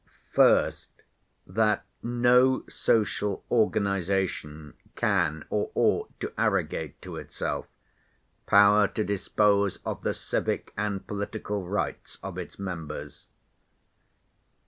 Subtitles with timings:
[0.33, 0.89] First,
[1.45, 7.67] that 'no social organization can or ought to arrogate to itself
[8.47, 13.27] power to dispose of the civic and political rights of its members.